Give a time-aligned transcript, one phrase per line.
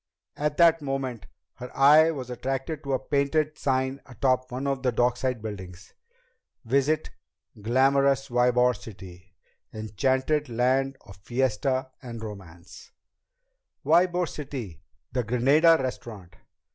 [0.35, 1.27] At that moment
[1.57, 5.93] her eye was attracted to a painted sign atop one of the dockside buildings:
[6.65, 7.11] VISIT
[7.61, 9.35] GLAMOROUS YBOR CITY
[9.71, 12.91] Enchanted Land of Fiesta and Romance
[13.85, 14.81] Ybor City!
[15.11, 16.35] The Granada Restaurant!